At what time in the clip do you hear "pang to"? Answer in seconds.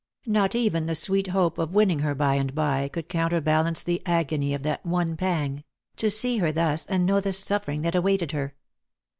5.15-6.09